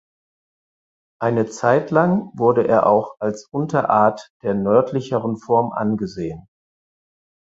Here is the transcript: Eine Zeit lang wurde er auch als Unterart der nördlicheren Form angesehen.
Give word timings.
Eine 1.21 1.45
Zeit 1.45 1.91
lang 1.91 2.31
wurde 2.33 2.67
er 2.67 2.87
auch 2.87 3.17
als 3.19 3.45
Unterart 3.51 4.31
der 4.41 4.55
nördlicheren 4.55 5.37
Form 5.37 5.71
angesehen. 5.71 6.47